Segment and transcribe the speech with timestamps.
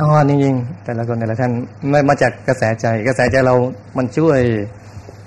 [0.00, 1.52] อ๋อนี่ยิงๆแต่ละคนแต่ละท่าน
[1.90, 3.54] ไม่มาจากกระแสใจ กระแสใจเรา
[3.96, 4.40] มันช่วย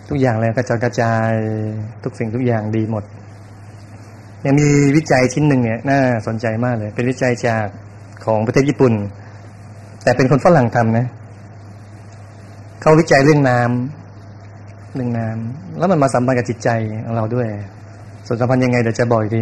[0.10, 1.32] ทุกอย่างเลยกระจายกระจาย
[2.04, 3.04] ทุกสิ่งทุกอย่างดีหมด
[4.46, 7.68] ยังมีวิจัยชิ้นหนึ่งเนี่ยน่าสนใจมากเลย เป็นวิจัยจาก
[8.26, 8.94] ของประเทศญี่ปุ่น
[10.04, 11.08] แต่เป็นคนฝรั่งทำนะ
[12.82, 16.70] เขาวิจัยเรื่องน้ำเรื่องน้ำแล้วมันมาสัมพันธ์กับจิตใจ
[17.06, 17.48] ของเราด้วย
[18.28, 19.42] ส่วนสัมพันธ์ยังไงเดี๋ยวจะบอกอีกที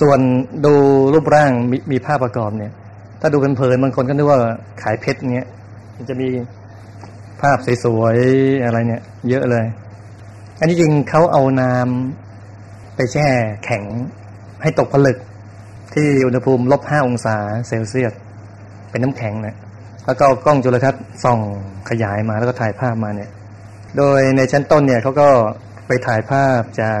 [0.00, 0.18] ส่วน
[0.64, 0.74] ดู
[1.14, 2.72] รูปร่างมมีภาพประกอบเนี่ย
[3.24, 4.38] ถ้าดูเพลินๆบางคนก็นึกว่า
[4.82, 5.48] ขายเพชรเนี้ย
[5.96, 6.28] มันจะมี
[7.40, 9.66] ภาพสวยๆอะไรเนี่ย เยอะเลย
[10.60, 13.28] อันนี้จริงเขาเอาน้ำไปแช่
[13.64, 13.84] แข็ง
[14.62, 15.18] ให้ตกผลึก
[15.94, 17.36] ที่อุณหภูมิลบห้าองศา
[17.68, 18.12] เซลเซียส
[18.90, 19.56] เป็นน้ำแข็งนะ
[20.06, 21.40] แล้วก็กล้องจุลทรรศน์ส่อง
[21.90, 23.30] ขยายมาแล้วก็ถ่ายภาพมาเนี่ย
[23.96, 25.28] โดยในชั้นต้นเนี่ยเขาก็
[25.86, 27.00] ไปถ่ายภาพจาก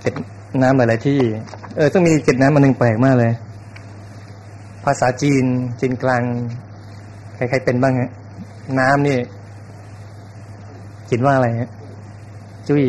[0.00, 0.14] เก็ด
[0.62, 1.20] น้ำหลายๆที่
[1.76, 3.32] เออต้องมีเก็ดน้ำมันหนึ่งแปลกมากเลย
[4.84, 5.44] ภาษาจีน
[5.80, 6.22] จีนกลาง
[7.34, 8.10] ใครๆเป็นบ้างฮะ
[8.78, 9.18] น้ำนี่
[11.10, 11.70] คิดว่าอะไรฮะ
[12.68, 12.82] จุ้ย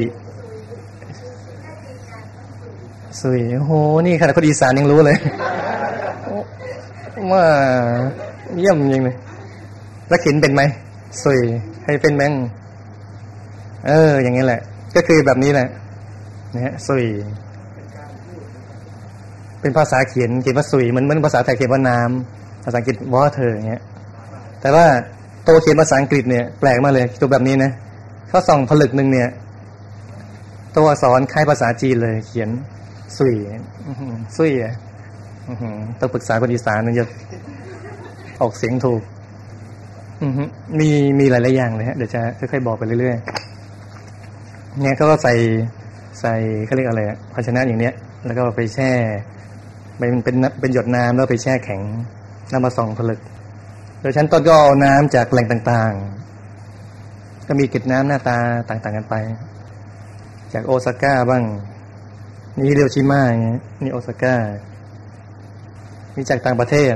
[3.21, 3.73] สุยโอ้โห
[4.05, 5.17] นี่ขนาดคนอีสานยังรู้เลย
[7.33, 7.45] ว่า
[8.57, 9.15] เยี่ยมจริงเลย
[10.09, 10.61] แล้วขินเป็นไหม
[11.23, 11.39] สุย
[11.85, 12.33] ให้เป็นแมง
[13.87, 14.61] เออ อย่างนี้แหละ
[14.95, 15.67] ก็คือแบบนี้แหละ
[16.53, 17.05] นะฮะสุย
[19.65, 23.81] เป็นภาษาเขียนเขียนว่าสุยเหมือนเหมือนภาษาไทยเขียนว่าน้ำภาษาอังกฤษ water ออย่างเงี้ย
[24.61, 24.85] แต่ว่า
[25.47, 27.71] ตัวเขียนภาษาอังกฤษเนี่ยแปลกมากเลยตัวแบบนี้นะ
[28.29, 29.29] เขาส่องผลึกหนึ่งเนี่ย
[30.75, 32.49] ตัวอักษรคล้ายภาษาจีนเลย เขียน
[33.17, 33.35] สุย
[34.37, 34.73] สุยอะ
[35.99, 37.05] ต้องปรึกษาคนอีสานนึงจะ
[38.41, 39.01] ออกเสียงถูก
[40.79, 45.33] มีมีหลายๆอย่างเลยฮะเดี๋ยวจะค่อยๆบอกไปเรื่อยๆเนี่ยเขาก็ใส่
[46.21, 46.33] ใส่
[46.65, 47.01] เขาเรียกอะไร
[47.33, 47.93] ภาชนะอย่างเนี้ย
[48.25, 48.91] แล้วก็ไปแช่
[49.97, 51.81] เป็นเป็นเป็นหยดน้ำแล้วไปแช่แข็ง
[52.49, 53.19] แล้วมาส่องผลึก
[53.99, 58.37] โดยชั้นต้นก็เอาน้ำจากแหล่งต่างๆ ก็มีกล็ดน้ำหน้าตา
[58.69, 59.15] ต่างๆกันไป
[60.53, 61.43] จากโอซาก้าบ้าง
[62.57, 64.35] นี่เรียวชิมาอย่างเงี้ยนี่โอซาก้า
[66.15, 66.95] นี่จากต่างประเทศ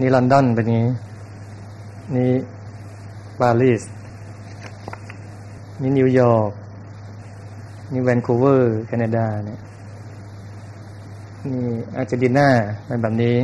[0.00, 0.86] นี่ลอนดอนเป็นนี้
[2.16, 2.30] นี่
[3.40, 3.82] ปารีส
[5.80, 6.50] นี่นิวยอร์ก
[7.92, 9.60] นี่แวนคูเวอร์แคนาดาเนี่ย
[11.48, 11.64] นี่
[11.96, 12.48] อาร์เจนตินา
[12.86, 13.36] เป็นแบบนี้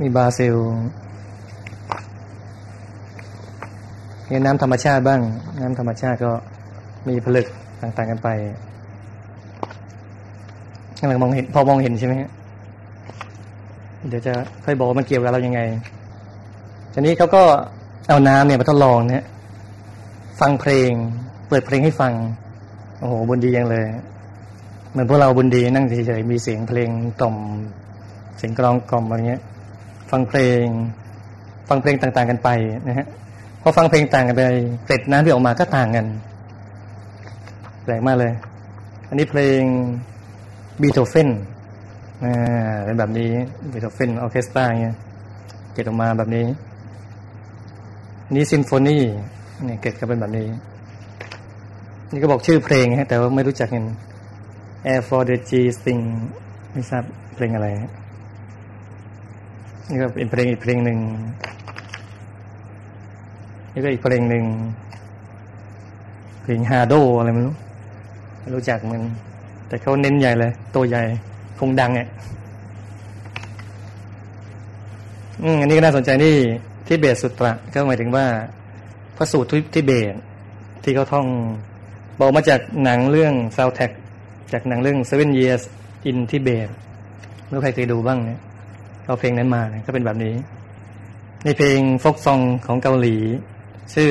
[0.00, 0.56] มีบราซิล
[4.30, 5.20] นี่น้ำธรรมชาติบ้าง
[5.60, 6.32] น้ำธรรมชาติก็
[7.08, 7.46] มีผลึก
[7.80, 8.28] ต่างๆกันไป
[11.00, 12.30] กำลังมองเห็น พอมองเห็นใช่ไหมฮะ
[14.08, 14.32] เดี๋ยวจะ
[14.64, 15.60] ค่อยบอกมันเกี่ยวกับเรายังไง
[16.92, 17.42] ทีนี้เขาก็
[18.08, 19.24] เอาน้ำเนี่ยมาทดลองเนี่ย
[20.40, 20.90] ฟังเพลง
[21.48, 22.12] เปิดเพลงให้ฟัง
[22.98, 23.86] โอ้โหบุญดีอยังเลย
[24.96, 26.90] เหมือนพวกเราบุญดีนั่งเฉยๆมีเสียงเพลง
[27.20, 27.36] กล่อม
[28.38, 29.42] เสียงกลองกล่อมอะไรเงี้ย
[30.10, 30.64] ฟังเพลง
[31.68, 32.48] ฟังเพลงต่าง ๆ กันไป
[32.88, 33.06] นะฮะ
[33.62, 34.42] พอฟังเพลงต่างกันไป
[34.84, 36.06] เกร็ดน้ำที่ออกมาก็ต่างกัน
[37.84, 38.32] แปลกมากเลย
[39.08, 39.60] อันนี้เพลง
[40.82, 41.28] บีโธเฟน
[42.24, 43.30] อ่าเป็นแบบนี้
[43.72, 44.96] บีโธเฟนออเคสตราเงี้ย
[45.72, 46.44] เกตออกมาแบบนี้
[48.34, 48.98] นี่ซิมโฟนี
[49.64, 50.46] เนี่ยเกตก็เป็นแบบนี้
[52.12, 53.84] นี่ก็บอกชื่อเพลงฮะแต่ว่าไม่รู้จักกัน
[54.92, 56.02] Air for the G Sting
[56.72, 57.04] ไม่ทราบ
[57.34, 57.68] เพลงอะไร
[59.88, 60.98] นี่ก็เป็นเพลงอีกเพลงหนึ่ง
[63.72, 64.44] นี่ก็อีกเพลงหนึ่ง
[66.42, 67.54] เพลงฮาโดอะไรไม่รู้
[68.40, 69.02] ไม่รู้จักมัน
[69.68, 71.02] แต่เขาเน้นใหญ่เลย ตัวใหญ่
[71.58, 72.08] คงดังเนี่ย
[75.42, 76.34] อืมอันนี้ก็น่าสนใจนี่
[76.86, 78.26] ทิเบตสุตระก็หมายถึงว่า
[79.16, 80.14] พระสูตรทิเบต
[80.82, 81.26] ที่เขาท่อง
[82.18, 83.90] บอกมาจากหนังเรื่องซาวแท็ก
[84.52, 85.62] จากหนังเรื่อง Seven Years
[86.10, 86.68] in Tibet
[87.48, 88.40] เมื่อใครเคยดูบ้างเนี่ย
[89.06, 90.34] เอาเพลงนั้นมาก็เป็นแบบนี้
[91.44, 93.16] ในเพลงฟกซองของเกาหลี
[93.94, 94.10] ชื่อ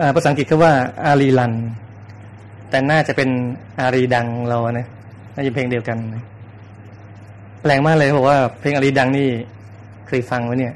[0.00, 0.72] อภาษาอังกฤษเขาว่า
[1.04, 1.52] อารีลัน
[2.70, 3.28] แต่น่าจะเป็น
[3.80, 4.86] อารีดังเรานะ
[5.34, 5.98] น่าจะเพลงเดียวกัน
[7.62, 9.28] แปลงมากเลยบอกว่าเพลงอารีดังนี่
[10.08, 10.74] เคยฟังไหมเนี่ย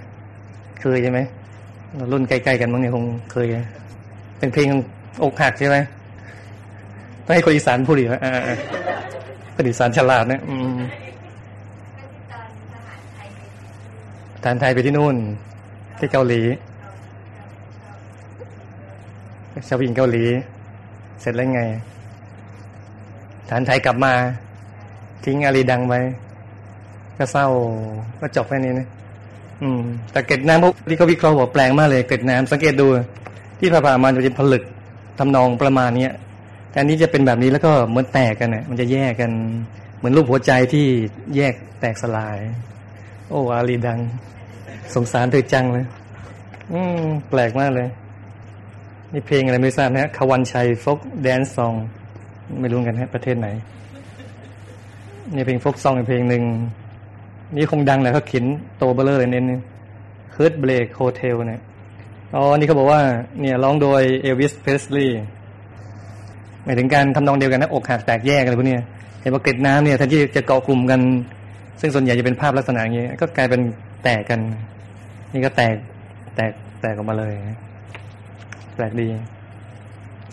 [0.81, 1.21] เคยใช่ไหม
[2.13, 3.47] รุ่นใกล้ๆกันมั้งเนี่ยคงเคย
[4.39, 4.69] เป็นเพลง
[5.25, 5.77] อกหักใช่ไหม
[7.25, 8.33] ต้องให้คนอีสานพูดอีกอ่า
[9.55, 10.77] คนอีสานฉลาดนะอืม
[14.45, 15.17] ทานไทยไปที่นู่น
[15.99, 16.43] ที่เกาหลี
[19.69, 20.25] ชาวหญิงเกาหลี
[21.21, 21.63] เสร็จแล้วไง
[23.51, 24.13] ฐานไทยกลับมา
[25.25, 25.95] ทิ้งอารีดังไป
[27.19, 27.47] ก็เศร้า
[28.21, 28.89] ก็จบแค่นี้นะ
[29.63, 29.81] อืม
[30.13, 32.87] แต่เกล็ดน้ำพวกที่เขาวิเคราะห์บอกแปลงมากเลยเกล็ดน้ำสังเกตดู
[33.59, 34.65] ที่ผ่าๆมาจะเป็นผลึก
[35.19, 36.13] ทำนองประมาณเนี้ย
[36.79, 39.31] อันนี้จะเป็นแบบนี้แล้วก็เหมือนแตกกันเนี่ยมันจะแยกกัน
[39.97, 40.87] เหมือนรูปหัวใจที่
[41.37, 42.39] แยกแตกสลาย
[43.29, 43.99] โอ้อารีดัง
[44.95, 45.87] สงสารเธอจังเลย
[46.73, 47.89] อืมแปลกมากเลย
[49.13, 51.75] นี่เพลงอะไรไม่ทราบนะควันชัยฟกแดนซอง
[52.61, 53.49] ไม่รู้กันฮะประเทศไหน
[55.35, 56.43] นี่เพลง folk song เพลงหนึ่ง
[57.57, 59.45] นี่คงดังแหละเขาเขียนตัวเบ้อเร่อเลยเนี่
[60.33, 61.63] ย Heartbreak Hotel เนี่ย
[62.35, 63.01] อ๋อนี่เขาบอกว่า
[63.41, 65.23] เนี่ยร้องโดยเอลวิสเพสลีย์
[66.65, 68.77] หมายถึงการทำนองเดียวกันนะอกหักแตกแยกอะไรพวกนี้
[69.21, 71.01] เห็นว่าเกล็ดน้ำเนี่ยแทนที่จะเกาะกลุ่มกัน
[71.81, 73.61] ซึ่งส่วนใหญ่จะเป็นภาพลักษณะอย่างนี้ ก็กลายเป็น
[74.05, 74.41] แตกกัน
[75.33, 75.75] นี่ก็แตก
[76.37, 77.33] แตกแตกออกมาเลย
[78.77, 79.09] แปลกดี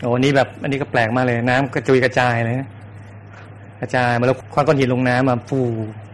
[0.01, 2.55] โอ้นี่แบบ อันนี้ก็แปลกมากเลย น้ำกระจุยกระจายเลย
[3.79, 5.59] กระจายมาแล้วคว้าก้อนหินลงน้ำมาฟู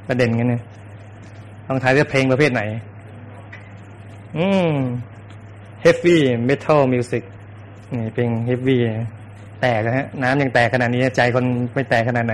[0.08, 0.62] กระเด็นกันเนี่ย
[1.68, 2.62] ลองทายว่าเพลงประเภทไหน
[4.38, 4.74] อืม
[5.84, 6.18] heavy
[6.50, 7.24] metal music
[7.94, 8.78] นี่เพลง heavy
[9.62, 12.34] แตกนะฮะน้ำยังแตกขนาดนี้ใจคนไม่แตกขนาดไหน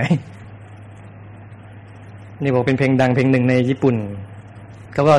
[2.42, 3.96] นี่บอกเป็นเพลงดังเพลงหนึ่งในญี่ปุ่น
[4.92, 5.14] เขาก็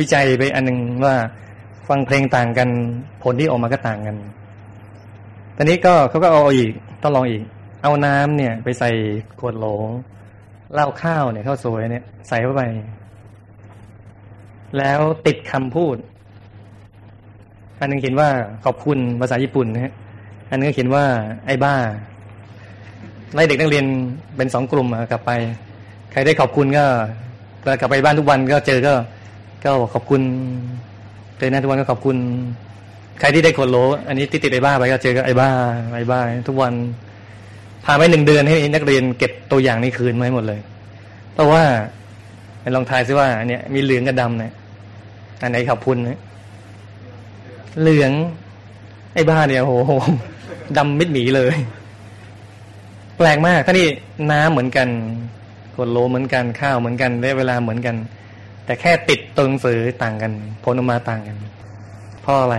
[0.00, 1.14] วิจัยไปอันหนึ่งว่า
[1.88, 2.68] ฟังเพลงต่างกัน
[3.22, 4.16] ผลที่ออกมาก็ต่างกัน
[5.56, 6.72] ตอนนี้ก็เขาก็เอาอีก
[7.02, 7.42] ต้องลองอีก
[7.82, 8.90] เอาน้ำเนี่ย ไปใส่
[9.40, 9.66] ขวดโหล
[10.74, 12.62] เหล้าข้าวเนี่ยข้าวสวยเนี่ย ใส่เข้าไป
[14.78, 15.96] แล้วติดคำพูด
[17.80, 18.28] อันนึงเขียนว่า
[18.64, 19.92] ขอบคุณภาษาญี่ปุ่นนะฮะ
[20.50, 21.04] อันนึงก็เขียนว่า
[21.46, 21.74] ไอ้บ้า
[23.34, 23.84] ไล่เด็กนักเรียน
[24.36, 25.30] เป็นสองกลุ่มกลับไป
[26.12, 26.84] ใครได้ขอบคุณก็
[27.80, 28.94] กลับไปบ้านทุกวันก็เจอก็
[29.64, 30.22] ก็บอกขอบคุณ
[31.38, 32.16] เจอหน้าทุกวันก็ขอบคุณ
[33.20, 33.76] ใครที่ได้ขวดโหล
[34.08, 35.50] อันนี้ติดติดไอ้บ้าไปก็เจอก็ไอ้บ้า
[35.94, 36.74] ไอ้บ้า ทุกวัน
[37.84, 40.60] ผ่านไปหนึ่งเดือนให้นักเรียนเก็บตัวอย่างนี้คืนมาให้หมดเลย
[41.32, 41.64] เพราะว่า
[42.74, 44.52] ลองทายซิว่าเนี่ยมีเหลืองกับดำเนี่ย
[45.42, 46.18] อันไหนขอบคุณเนี่ย
[47.80, 48.12] เหลือง
[49.14, 49.92] ไอ้บ้าเนี่ยโห
[50.76, 51.56] ดำมิดหมีเลย
[53.16, 53.88] แปลกมากท่านี่
[54.32, 54.88] น้ำเหมือนกัน
[55.76, 57.96] กดโลเหมือนกันข้าวเหมือนกันได้เวลาเหมือนกัน
[58.64, 60.32] แต่แค่ติดตัวหนังสือต่างกัน
[60.64, 61.36] ผลออกมาต่างกัน
[62.22, 62.56] เพราะอะไร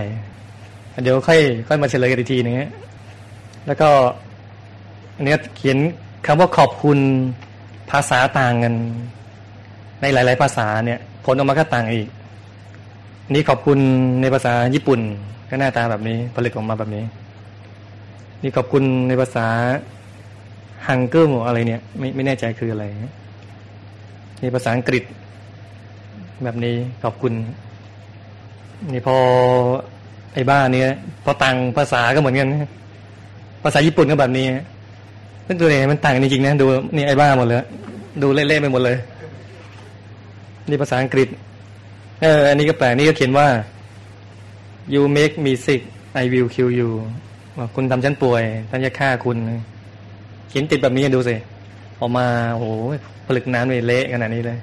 [1.02, 2.56] เดี๋ยวค่อยค่อยมาเฉลยกันอีกทีนึง
[3.66, 3.88] แล้วก็
[5.16, 5.78] อันนี้เขียน
[6.26, 6.98] คำว่าขอบคุณ
[7.90, 8.74] ภาษาต่างกัน
[10.00, 12.08] ในหลาย ๆ ภาษาเนี่ย ผลออกมาก็ต่างอีก
[13.34, 13.78] นี่ขอบคุณ
[14.20, 15.00] ในภาษาญี่ปุ่น
[15.48, 17.04] ก็หน้าตาแบบนี้ ผลิตออกมาแบบนี้
[18.42, 19.46] นี่ขอบคุณในภาษา
[20.86, 22.84] ฮังเกิลอะไรเนี่ย ไม่ไม่แน่ใจคืออะไร
[24.42, 25.02] นี่ภาษาอังกฤษ
[26.44, 26.74] แบบนี้
[27.04, 27.32] ขอบคุณ
[28.92, 29.16] นี่พอ
[30.34, 30.88] ไอ้บ้าเนี่ย
[31.24, 32.48] พอต่างภาษาก็เหมือนกัน
[33.64, 34.46] ภาษาญี่ปุ่นก็แบบนี้
[35.46, 37.64] ซึ่งตัวนี้มันต่างจริงๆนะดูนี่ไอ้บ้าหมดเลย
[38.22, 38.96] ดูเละๆไปหมดเลย
[40.68, 41.28] นี่ภาษาอังกฤษ
[42.22, 43.48] เออ อันนี้ก็แปลกนี่ก็เขียนว่า
[44.94, 45.82] you make me sick
[46.22, 46.90] I will kill you
[47.58, 49.36] ว่าคุณทำฉันป่วยฉันจะฆ่าคุณ
[50.48, 51.36] เขียนติดแบบนี้ดูสิ
[52.00, 52.64] ออกมาโอ้ห
[53.26, 54.58] ผลึกน้ำเลยเละขนาดนี้เลย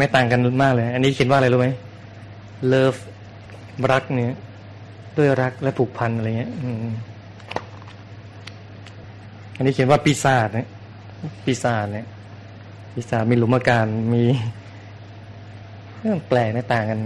[0.00, 1.68] ไม่ต่างกันมากเลย อันนี้เขียนว่าอะไรรู้ไหม
[2.72, 3.00] love
[3.90, 4.36] รักเนี่ย
[5.16, 6.52] ด้วยรักและผูกพันอะไรเงี้ย
[9.56, 10.68] อันนี้เขียนว่าปีศาจเนี่ย
[11.44, 12.06] ปีศาจเนี่ย
[12.94, 14.24] ปีศาจมีหลุมอากาศมี
[15.98, 17.00] เรื่องแปลกในต่างกัน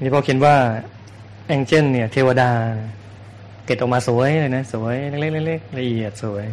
[0.00, 0.54] นี่พอเขียนว่า
[1.50, 2.50] แองเจิลเนี่ย เทวดา
[3.64, 6.46] เก็บออกมาสวยเลยนะ สวยเล็กๆละเอียดสวย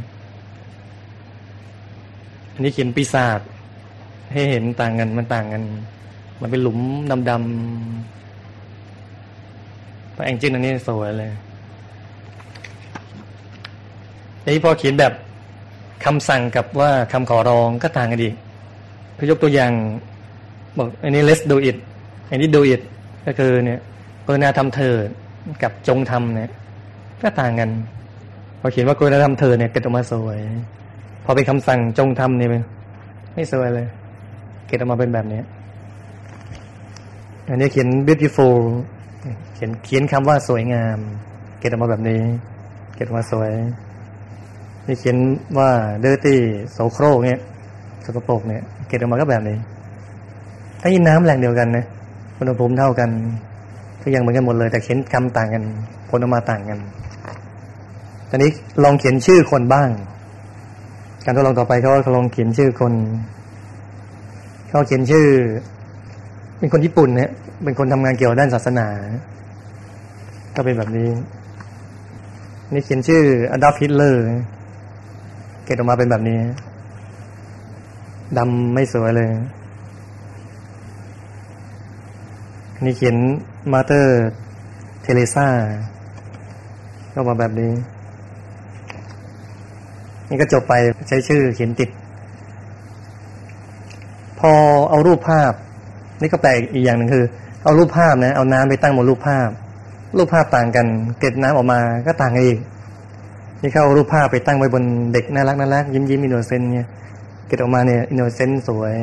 [2.53, 3.39] อันนี้เขียนปีศาจ
[4.31, 5.63] ให้เห็นต่างกันมันต่างกัน
[6.41, 6.79] มันเป็นหลุม
[7.29, 7.41] ดำๆ
[10.15, 11.31] พระแองเจิลอันนี้สวยเลย
[14.53, 15.13] นี้พอเขียนแบบ
[16.05, 18.33] คำสั่งกับว่าคำขอร้องก็ต่างกันดีก
[19.17, 19.71] พยกตัวอย่าง
[20.77, 21.77] บอกอันนี้ let's do it
[22.29, 22.81] อันนี้ do it
[23.25, 23.79] ก็คือเนี่ย
[24.27, 24.95] กรุณาทำเธอ
[25.63, 26.49] กับจงทำเนี่ย
[27.21, 27.69] ก็ต่างกัน
[28.59, 30.39] พอเขียนว่ากรุณาทำเธอเนี่ยเกิดออกมาสวย
[31.23, 32.49] พอเป็นคำสั่งจงทำเนี่ย
[33.33, 33.87] ไม่สวยเลย
[34.67, 35.41] เกิดออกมาเป็นแบบนี้
[37.49, 38.57] อันนี้เขียน beautiful
[39.55, 40.97] เขียนเขียนคำว่าสวยงาม
[41.59, 42.21] เกิดออกมาแบบนี้
[42.95, 43.51] เกิดออกมาสวย
[44.85, 45.17] นี่เขียน
[45.57, 45.69] ว่า
[46.03, 46.35] dirty
[46.71, 47.39] โสโครกเนี่ย
[48.05, 49.57] สกปรกเนี่ย เกิดออกมาก็แบบนี้
[50.81, 51.85] ไอ้น้ำแรงเดียวกันนะ
[52.37, 53.09] อุณหภูมิเท่ากัน
[54.01, 55.63] ก็ยังเหมือนกันหมดเลย แต่เขียนคำต่างกัน
[56.09, 56.79] ผลออกมาต่างกัน
[58.29, 58.51] ตอนนี้
[58.83, 59.89] ลองเขียนชื่อคนบ้าง
[61.25, 62.93] การทดลองต่อไปเขาลองเขียนชื่อคน
[64.69, 65.27] เขาเขียนชื่อ
[66.57, 67.29] เป็นคนญี่ปุ่นเนี่ย
[67.63, 68.87] เป็นคนทำงานเกี่ยวด้านศาสนา
[70.55, 71.09] ก็เป็นแบบนี้
[72.73, 74.23] นี่เขียนชื่ออดอล์ฟฮิตเลอร์
[75.63, 76.39] เกล็ดออกมาเป็นแบบนี้
[78.37, 79.29] ดำไม่สวยเลย
[82.85, 83.15] นี่เขียน
[83.73, 85.47] Mother Teresa
[87.13, 87.71] ก็มาแบบนี้
[90.29, 90.73] นี่ก็จบไป
[91.07, 91.89] ใช้ชื่อเขียนติด
[94.39, 94.51] พอ
[94.89, 95.53] เอารูปภาพ
[96.21, 97.25] นี่ก็แปลกอีกอย่างหนึ่งคือ
[97.63, 99.49] เอารูปภาพนะ เอาน้ำไปตั้งบนรูปภาพ
[100.17, 100.87] รูปภาพต่างกัน
[101.19, 102.59] เกล็ดน้ำออกมาก็ต่างกันอีก
[103.61, 106.87] นี่เขาเอารูปภาพไปตั้งไว้บนเด็กน่ารักน่ารักยิ้มยิ้ม innocent เนี่ย
[107.47, 108.97] เกล็ดออกมาเนี่ย innocent สวย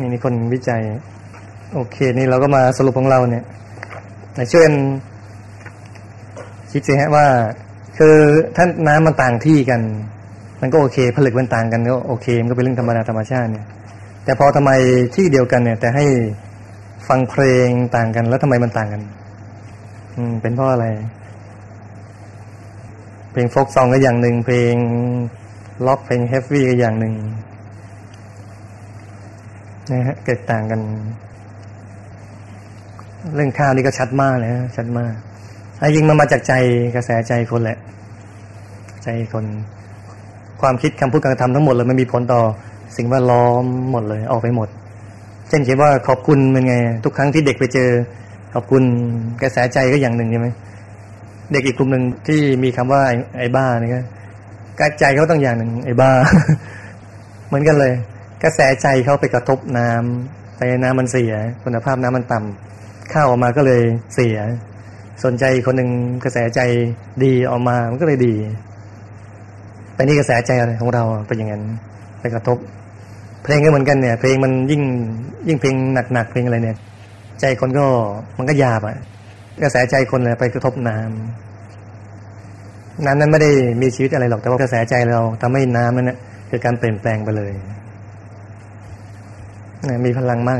[0.00, 0.82] นี่มีคนวิจัย
[1.74, 3.44] โอเค นี่เราก็มาสรุปของเราเนี่ย
[4.52, 4.66] ช่วย
[6.70, 7.26] คิดสิฮะว่า
[7.98, 8.16] คือ
[8.56, 9.80] ถ้าน้ำมันต่างที่กัน
[10.60, 13.66] มันก็โอเค ผลึกมันต่างกันก็โอเค มันก็เป็นเรื่องธรรมดาธรรมชาติเนี่ย
[14.24, 14.70] แต่พอทำไม
[15.14, 16.04] ที่เดียวกันเนี่ย แต่ให้
[17.08, 19.02] ฟังเพลงต่างกัน แล้วทำไมมันต่างกัน
[20.16, 20.86] อืม เป็นเพราะอะไร
[23.30, 24.74] เพลงโฟกซองก็อย่างหนึ่งเพลง
[25.86, 27.14] ล็อกเพลงเฮฟวี่ก็อย่างหนึ่ง
[29.90, 30.80] นะฮะเกิดต่างกัน
[33.34, 35.12] เรื่องข้าวนี่ก็ชัดมากเลยนะชัดมาก
[35.78, 36.52] ไอ้ยิงมันมาจากใจ
[36.96, 37.78] กระแสใจคนแหละ
[39.04, 39.44] ใจคน
[40.60, 42.42] ความคิดคำพูดการทำทั้งหมดเลยมันมีผลต่อ
[42.96, 44.68] สิ่งแวดล้อมหมดเลย ออกไปหมด
[45.48, 46.74] เช่นเขียนว่าขอบคุณเป็นไง
[47.04, 47.88] ทุกครั้งที่เด็กไปเจอ
[48.54, 48.82] ขอบคุณ
[49.42, 50.48] กระแสใจก็อย่างหนึ่งใช่ไหม
[51.52, 53.02] เด็กอีกกลุ่มหนึ่งที่มีคำว่า
[53.38, 54.00] ไอ้บ้านี่ก็
[54.80, 56.10] กระใจเขาต้องอย่างหนึ่งไอ้บ้า
[57.46, 57.92] เหมือนกันเลย
[58.42, 61.34] กระแสใจเขาไปกระทบน้ำแต่น้ำมันเสีย
[61.64, 63.82] คุณภาพน้ำมันต่ำข้าวออกมาก็เลย
[64.14, 64.38] เสีย
[65.24, 65.90] สนใจคนหนึ่ง
[66.24, 66.60] กระแสใจ
[67.24, 68.34] ดีออกมามันก็เลยดี
[69.94, 71.62] แต่นี่กระแสใจอะไรของเราเป็นอย่างนั้น
[72.20, 72.58] ไปกระทบ
[73.42, 74.82] เพลงก็เหมือนกันเนี่ย เพลงมันยิ่ง
[75.48, 75.76] ยิ่งเพลง
[76.12, 76.76] หนักๆเพลงอะไรเนี่ย
[77.40, 77.86] ใจคนก็
[78.38, 78.96] มันก็หยาบอะ
[79.62, 83.50] กระแสใจคนเลยไปกระทบน้ำน้ำนั้นไม่ได้
[83.82, 86.18] มีชีวิตอะไรหรอกแต่ว่ากระแสใจเราทำให้น้ำนั้นเนี่ย
[86.48, 87.52] เกิดการเปลี่ยนแปลงไปเลย
[90.06, 90.58] มีพลังมาก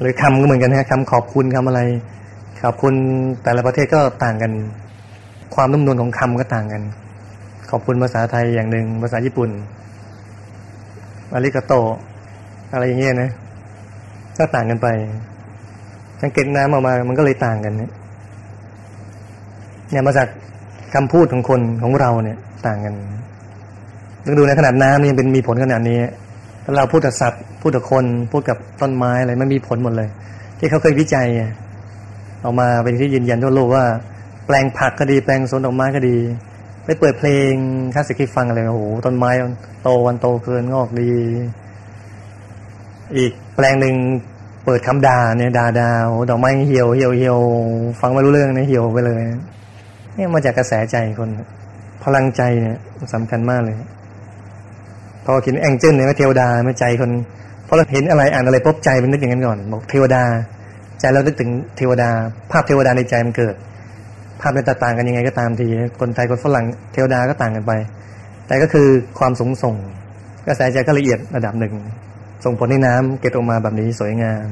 [0.00, 1.80] หรือคำก็เหมือนกันนะคำขอบคุณคำอะไร
[2.62, 2.94] ขอบคุณ
[3.42, 4.52] แต่ละประเทศก็ต่างกัน
[5.54, 6.82] ความนุ่มนวลของคำก็ต่างกัน
[7.70, 9.50] ขอบคุณภาษาไทยอย่างหนึ่งภาษาญี่ปุ่น
[11.34, 11.72] อาริกาโต
[12.72, 13.30] อะไรอย่างเงี้ยนะ
[14.38, 14.88] ก็ต่างกันไป
[16.22, 17.92] สังเกตน้ำออกมา มันก็เลยต่างกันเนี่ย
[19.90, 20.28] เนี่ยมาจาก
[20.94, 22.94] คำพูดของคนของเราเนี่ย ต่างกัน
[24.24, 25.98] ต้องดูในขนาดน้ำนี่ยังเป็นมีผลขนาดนี้
[26.76, 30.08] เราพูดกับสัตว์พูดกับคนพูดกับต้นไม้อะไรมันมีผลหมดเลย
[30.58, 31.26] ที่เขาเคยวิจัย
[32.44, 33.84] ออกมาเป็นที่ยืนยันทั่วโลกว่า
[34.46, 36.16] แปลงผักก็ดีแปลงสวนดอกไม้ก็ดี
[36.84, 37.52] ไปเปิดเพลง
[37.94, 39.30] คลาสสิกให้ฟังอะไรโอ้โหต้นไม้
[39.82, 41.10] โตวันโตเกินงอกดี
[43.16, 43.94] อีกแปลงหนึ่ง
[44.64, 47.38] เปิดคำด่าเนี่ยด่าดาวดอกไม้เหี่ยวเหี่ยวเหี่ยว
[48.00, 49.22] ฟังไม่รู้เรื่องเนี่ยเหี่ยวไปเลย
[50.16, 51.30] นี่มาจากกระแสใจคน
[52.04, 52.76] พลังใจเนี่ย
[53.14, 53.76] สำคัญมากเลย
[55.24, 57.10] พอเห็นแองเจิลเนี่ยเทวดาไม่ใจคน
[57.66, 60.22] พอเราเห็นอะไรอ่านอะไรปุ๊บใจมันนึกอย่างนั้นก่อนบอกเทวดา
[61.00, 62.10] ใจเรานึกถึงเทวดา
[62.50, 63.54] ภาพเทวดาในใจมันเกิด
[64.40, 65.66] ภาพในต่างกันยังไงก็ตามที
[66.00, 67.72] คนไทยคนฝรั่งเทวดาก็ต่างกันไป
[68.46, 68.88] แต่ก็คือ
[69.18, 69.76] ความสงส่ง
[70.46, 71.74] กระแสใจก็ละเอียดระดับหนึ่ง
[72.44, 74.46] ส่งผลให้น้ำเกิดออกมาแบบนี้สวยงาม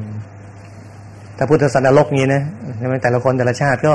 [1.37, 2.43] ถ้าพุทธศาสนาโลกนี้นะ
[2.79, 3.93] ใช่ไหมแต่ละคนแต่ละชาติก็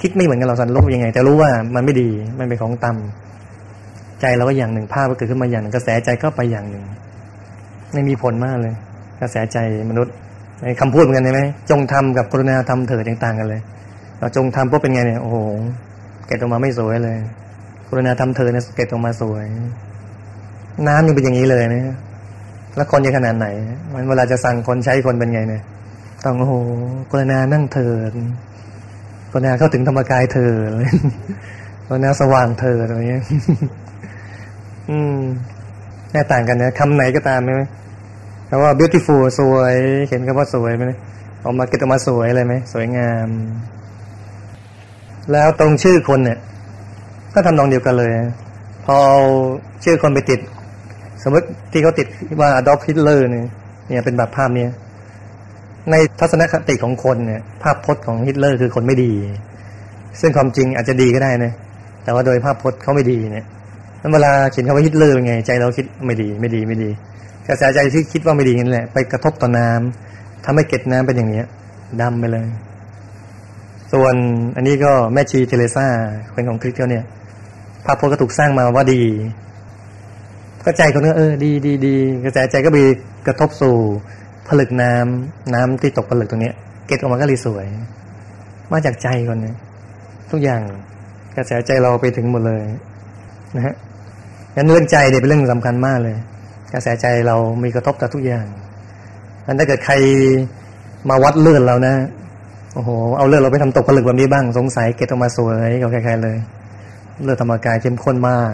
[0.00, 3.33] คิดไม่เหมือนกันเราสันโลกยังไง แต่รู้ว่ามันไม่ดีมันเป็นของต่ำ
[4.24, 6.84] ใจเราก็อย่างหนึ่งภาพก็เกิดขึ้นมาอย่างหนึ่งกระแสใจก็ไปอย่างหนึ่ง
[7.92, 8.74] ไม่มีผลมากเลย
[9.20, 9.58] กระแสใจ
[9.90, 10.14] มนุษย์
[10.62, 13.60] ในคำพูดเหมือนกันใช่ไหมจงทำกับกรุณาทำเถิดต่างกันเลย
[14.18, 15.36] เราจงทำปุ๊บเป็นไงเนี่ยโอ้โห
[16.26, 17.16] เก็บออกมาไม่สวยเลย
[17.88, 19.44] กรุณาทำเถิดเนี่ยเก็บออกมาสวย
[20.88, 21.96] น้ำยังเป็นอย่างนี้เลยนะ
[22.76, 23.46] แล้วคนยังขนาดไหน
[23.92, 25.62] มันเวลาจะสั่งคนใช้คนเป็นไงเนี่ย
[26.24, 26.54] ต้องโอ้โห
[27.10, 28.10] กรุณานั่งเถิด
[29.30, 30.70] กรุณาเข้าถึงธรรมกายเถิด
[31.86, 33.24] กรุณาสว่างเถิดอะไรเงี้ย
[34.90, 35.18] อืม
[36.12, 37.62] แน่ต่างกันนะคำไหนก็ตามไหม
[38.48, 39.74] คำว่า beautiful สวย
[40.08, 40.84] เห็นคำว่าสวยไหม
[41.44, 43.28] ออกมาเก็ตออกมาสวยอะไรไหมสวยงาม
[45.32, 46.38] แล้วตรงชื่อคนเนี่ย
[47.34, 48.12] ก็ทำนองเดียวกันเลย
[48.86, 48.96] พอ
[49.84, 50.40] ชื่อคนไปติด
[51.22, 52.06] สมมติที่เขาติด
[52.40, 53.46] ว่า Adolf Hitler เนี่ย
[53.88, 54.70] เนี่ยเป็นแบบภาพเนี้ย
[55.90, 59.12] ในทัศนคติของคนเนี่ย ภาพพจน์ของฮิตเลอร์คือคนไม่ดี
[60.20, 61.52] ซึ่งความจริงอาจจะดีก็ได้นะ
[62.04, 66.90] แต่ว่าโดยภาพพจน์เขาไม่ดีเนี่ยั้นเวลาเขียนคำว่าฮิตเลอร์เป็นไง ใจเราคิดไม่ดีไม่ดีไม่ดี
[67.46, 71.46] กระแสใจที่คิดว่าไม่ดีนั่นแหละไปกระทบต่อน้ำทำให้เกล็ดน้ำเป็นอย่างเนี้ย
[72.00, 72.48] ดำไปเลย
[73.92, 74.14] ส่วน
[74.56, 75.86] อันนี้ก็แม่ชีเทเลซ่า
[76.34, 77.04] เป็นของคริสเตียนเนี่ย
[77.84, 79.02] ภาพพจน์ก็ถูกสร้างมาว่าดี
[80.64, 82.78] ก็ใจคนก็เออดีดีดีกระแสใจก็ไป
[83.26, 83.76] กระทบสู่
[84.48, 86.52] ผลึกน้ำน้ำที่ตกผลึกตรงนี้
[86.86, 87.66] เกล็ดออกมาก็เลยสวย
[88.72, 89.54] มาจากใจคนนี้
[90.30, 90.62] ทุกอย่าง
[91.36, 92.64] กระแสใจเราไปถึงหมดเลย
[93.56, 93.74] นะฮะ
[94.56, 96.16] งั้นเรื่องใจเนี่ยเป็นเรื่องสำคัญมากเลย
[96.72, 98.46] กระแสใจเรามีกระทบต่อทุกอย่าง
[99.46, 99.94] งั้นถ้าเกิดใคร
[101.08, 101.94] มาวัดเลือดเรานะ
[102.74, 106.36] โอ้โหเอาเลือดเราไปทำตกผลึกแบบนี้บ้างสงสัยเกตออกมาสวยกับใครๆเลย
[107.22, 108.50] เลือดธรรมกายเข้มข้นมาก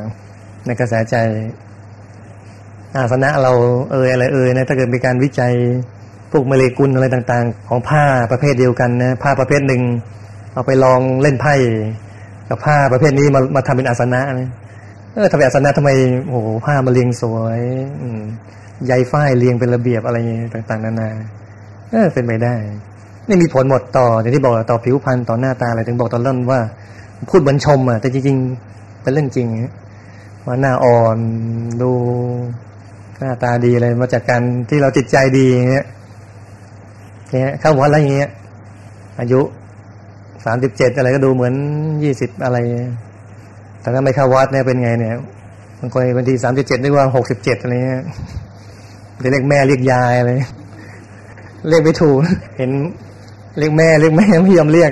[0.66, 1.16] ในกระแสใจ
[2.96, 3.52] อาสนะเรา
[3.92, 5.52] เอยอะไรเอยนะถ้าเกิดมีการวิจัย
[6.30, 9.82] พวกมเลกุลอะไรต่างๆ ของผ้าประเภทเดียวกันนะผ้าประเภทหนึ่ง
[10.54, 11.54] เอาไปลองเล่นไพ่
[12.48, 14.50] กับผ้าประเภทนี้มามาทำเป็นอาสนะนะ
[15.14, 15.90] เออทำเป็นอาสนะทำไม
[16.28, 17.60] โอ้โหผ้ามาเรียงสวย
[18.02, 18.20] อืม
[18.86, 20.18] ใยฝ้ายเรียงเป็นระเบียบอะไร
[20.54, 21.10] ต่างๆ นานา
[21.90, 22.54] เออเป็นไปได้
[23.28, 26.60] นี่มีผลหมดต่ออย่างที่บอกต่อผิวพรรณต่อหน้าตาอะไรถึงบอกตอนเริ่มว่า
[27.30, 29.46] พูดเหมือนชมอะแต่จริงๆเป็นเรื่องจริง
[30.46, 31.18] ว่าหน้าอ่อน
[31.82, 31.90] ดู
[33.18, 35.86] หน้าตาดีเลยมาจากการที่เราจิตใจดีเงี้ย
[37.30, 38.30] เนี่ยเข้าวัดอะไรเงี้ย
[39.20, 39.40] อายุ
[40.44, 41.54] สามสิบเจ็ดอะไรก็ดูเหมือน
[42.02, 42.58] ยี่สิบอะไร
[43.80, 45.14] แต่ถ้าไม่เข้าวัดเนี่ยเป็นไงเนี่ย
[45.80, 48.02] บางคนบางทีสามสิบเจ็ดนึกว่าหกสิบเจ็ดอะไรเงี้ย
[49.18, 50.30] เรียกแม่เรียกยายอะไร
[51.68, 52.16] เรียกไม่ถูก
[52.56, 52.70] เห็น
[53.58, 54.90] เรียกแม่เรียกแม่ไม่ยอมเรียก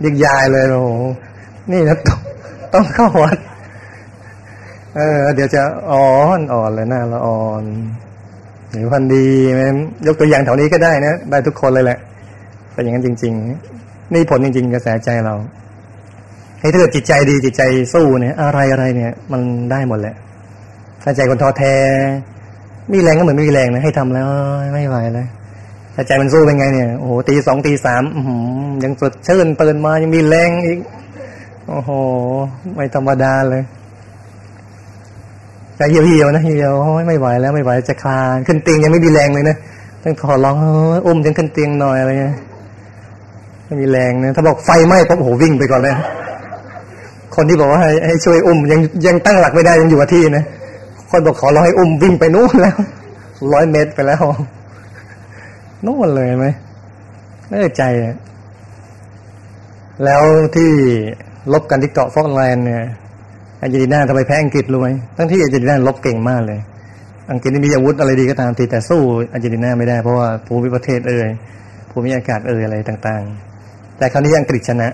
[0.00, 0.90] เรียกยายเลยโอ้โห
[1.72, 2.18] นี่นะต้อง
[2.74, 3.38] ต้องเข้าวัด
[4.96, 7.64] เออ เดี๋ยวจะอ่อนอ่อนเลยหน้าละอ่อน
[8.70, 9.62] หรือพันดีไหม
[10.06, 11.98] ยกตัวอย่างแถวนี้ก็ได้นะได้ทุกคนเลยแหละ
[12.72, 13.32] เป็นอย่างนั้นจริง
[13.74, 15.34] ๆ นี่ผลจริง ๆ กระแสใจเรา
[16.60, 17.62] ให้ถ้าเกิดจิตใจดีจิตใจ
[17.94, 20.14] สู้เนี่ย อะไรอะไรเนี่ย มันได้หมดแหละ
[21.02, 21.74] ถ้าใจคนท้อแท้
[22.92, 24.26] มีแรงก็เหมือนไม่มีแรงนะให้ทำแล้ว
[24.74, 25.26] ไม่ไหวเลย
[25.94, 28.02] ถ้าใจมันสู้เป็นไงเนี่ยโอ้โหตีสองตีสาม
[28.84, 30.78] ยังสดชื่นเตือนมายังมีแรงอีก
[31.68, 31.90] โอ้โห
[32.74, 33.62] ไม่ธรรมดาเลย
[35.76, 36.74] ใจเหี่ยวเหี่ยวนะเหี่ยว
[37.08, 39.56] ไม่ไหวแล้วไม่ไหวจะคลานขึ้นเตียงยังไม่มีแรงเลยนะ
[40.02, 40.56] ต้องขอร้อง
[41.06, 42.36] อุ้มฉันขึ้นเตียงหน่อยอะไรเงี้ย
[43.66, 45.94] ไม่มีแรงนะถ้าบอกไฟไหม้ปุ๊บโอ้โหวิ่งไปก่อนเลย
[47.40, 50.44] คนที่บอกว่าให้ให้ช่วยอุ้มยังยังตั้งหลักไม่ได้ยังอยู่กับที่นะ
[51.10, 52.76] คนบอกขอร้องให้อุ้มวิ่งไปนู่นแล้ว
[53.52, 54.22] ร้อยเมตรไปแล้ว
[55.86, 56.46] นู่นเลยไหม
[57.48, 57.82] ไม่ใจ
[60.04, 60.22] แล้ว
[60.56, 60.70] ที่
[61.52, 62.82] ลบกันที่เกาะฟอกแลนด์เนี่ย
[63.60, 66.60] อาร์เจนตินาทำไมแพ้อังกฤษรู้ไหมทั้งที่อาร์เจนตินาลบเก่งมากเลย
[67.32, 69.00] อังกฤษนี่มีอาวุธอะไรดีก็ตามทีแต่สู้
[69.32, 71.28] อาร์เจนตินาไม่ได้เพราะว่าภูมิประเทศเอ่ย
[71.90, 73.22] ภูมิอากาศเอ่ยอะไรต่าง
[73.60, 74.88] ๆ แต่คราวนี้อังกฤษชนะ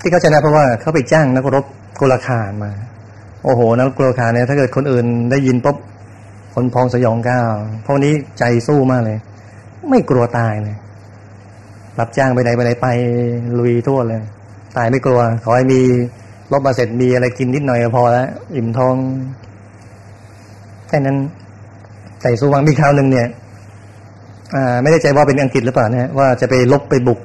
[0.00, 1.64] ที่เขาชนะเพราะว่าเขาไปจ้างนักรบ
[2.00, 2.70] กุลคารมา
[3.44, 5.76] โอ้โหนักกุลคารเนี่ยถ้าเกิดคนอื่นได้ยินปุ๊บ
[6.54, 7.48] คนพองสยองก้าว
[7.82, 9.18] เพราะนี้ใจสู้มากเลย
[9.90, 10.76] ไม่กลัวตายเลย
[11.98, 12.86] รับจ้างไปไหนไปไหนไป
[13.58, 14.22] ลุยทั่วเลย
[14.76, 15.80] ตายไม่กลัว ขอให้มี
[16.52, 18.94] ลบมาเสร็จมีอะไรกินนิดหน่อยก็พอแล้วอิ่มท้อง
[20.88, 21.16] แค่นั้น
[22.22, 23.28] ใส่สู้วังมีคราวหนึ่งเนี่ย
[24.54, 27.18] อ่าไม่ได้ใจว่าเป็นอังกฤษหรือเปล่านะว่าจะไปลบไปบุก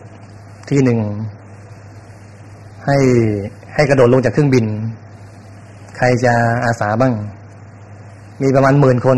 [0.70, 1.00] ที่หนึ่ง
[2.86, 2.98] ให้
[3.76, 4.65] ให้กระโดดลงจากเครื่องบิน
[5.98, 6.34] ใครจะ
[6.65, 7.13] อาสาบ้าง
[8.41, 9.17] มีประมาณหมื่นคน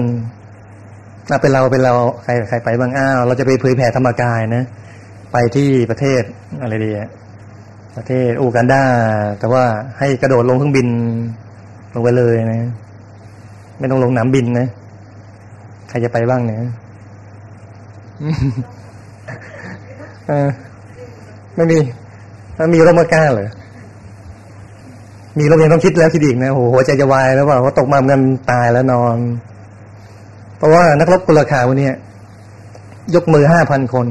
[1.29, 4.63] น่าเป็นเราเป็นเราใครใครไปบ้างอ้าวเราจะไปเผยแผ่ธรรมกายนะ
[5.31, 6.23] ไปที่ประเทศ
[6.61, 6.91] อะไรดี
[7.97, 8.83] ประเทศอูกันดา
[9.39, 9.63] แต่ว่า
[9.99, 10.87] ให้กระโดดลงเครื่องบิน
[11.93, 12.71] ลงไปเลยนะ
[13.79, 14.67] ไม่ต้องลงหนามบินนะ
[15.89, 16.59] ใครจะไปบ้างเนี่ย
[21.55, 21.79] ไม่มี
[22.57, 23.49] ถ้ามีรถมากล้าเหรอ
[25.39, 29.17] มีรถยังต้องคิดแล้วคิดอีกนะโหหัวใจจะวายแล้วว่าเขาตกมาเหมือนกันตายแล้วนอน
[30.57, 31.89] เพราะว่านักรบกุลคาวันนี้
[33.15, 34.07] ยกมือห้าพันคน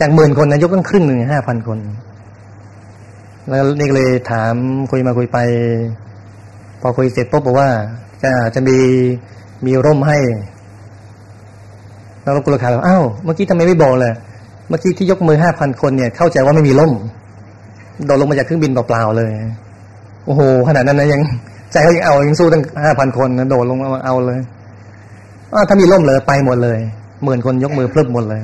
[0.00, 1.78] จากหมื่นคนนะยกตั้งครึ่งหนึ่งห้าพันคน
[3.48, 4.54] แล้วนี่เลยถาม
[4.90, 5.38] คุยมาคุยไป
[6.80, 7.68] พอคุยเสร็จปุ๊บบอกว่า
[8.22, 8.78] จะจะมี
[9.66, 10.18] มีร่มให้
[12.22, 14.12] แล้วกุลคาบอกอ้าวเมื่อกี้ทำไมไม่บอกเลย
[14.68, 16.92] เมื่อกี้ที่ยกมือห้าพันคนเนี่ย เข้าใจว่าไม่มีร่ม
[18.06, 19.32] โดดลงมาจากเครื่องบินเปล่าๆเลย
[20.26, 21.20] โอ้โห ขนาดนั้นนะยัง
[21.72, 24.40] ใจเขายังเอายังสู้ตั้งห้าพันคนนะโดดลงมาเอาเลย
[25.52, 26.78] อถ้ามีร่มเลยไปหมดเลย
[27.24, 28.42] หมื่นคนยกมือเพลิบหมดเลย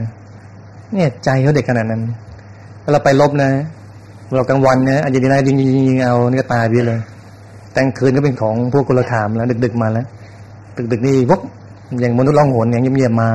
[0.92, 2.02] เนี่ยใจเขาเด็กขนาดนั้น
[2.92, 3.50] เราไปลบนะ
[4.34, 5.56] เรากลางวันนี่ยอาจจะได้ยิง
[5.88, 7.00] ยิงเอานี่ก็ตายไปเลย
[7.72, 10.06] แต่งคืนก็เป็นของพวกกุลขามแล้ว ดึก ๆ มาแล้ว
[10.92, 11.40] ดึกๆนี่วก
[12.00, 13.30] อย่างมนุษย์ล่องหนอย่างเงียบๆมา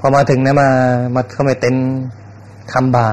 [0.00, 0.68] พอมาถึงนะมา
[1.14, 1.74] มาเข้าไปเต็น
[2.72, 3.08] คำบ่า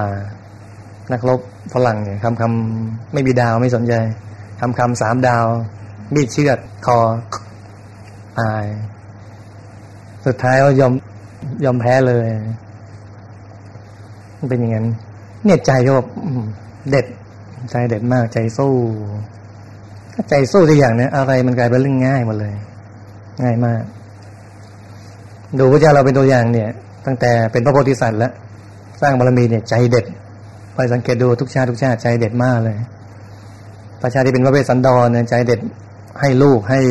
[1.11, 1.39] นักรบ
[1.73, 3.93] ฝรั่งเนี่ยคำคำไม่มีดาวไม่สนใจ
[4.61, 5.45] คำคำสามดาว
[6.13, 6.97] มีดเชือดคอ
[8.39, 8.63] ตาย
[10.25, 10.93] สุดท้ายก็ยอม
[11.63, 12.27] ยอมแพ้เลย
[14.37, 14.85] มันเป็นอย่างนั้น
[15.45, 16.07] เนี่ยใจก็แบบ
[16.89, 17.05] เด็ด
[17.71, 18.73] ใจเด็ดมากใจสู้
[20.13, 22.55] ถ้าใจสู้ทุกอย่างเนี่ยอะไรมันกลายเป็นเรื่องง่ายหมดเลย
[23.43, 23.81] ง่ายมาก
[25.59, 26.69] ดูพระเจ้าเราเป็นตัวอย่างเนี่ย
[27.05, 28.31] ตั้งแต่เป็นพระโพธิสัตว์แล้ว
[29.01, 30.05] สร้างบารมีเนี่ย ใจเด็ด
[30.75, 32.77] ไปสังเกตดูทุกชาติทุกชาติใจเด็ดมากเลย
[34.01, 35.59] ประชาที่เป็นพระเวสสันดรเนี่ยใจเด็ด
[36.19, 36.81] ให้ลูกให้